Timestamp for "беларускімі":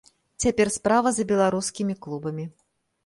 1.33-1.97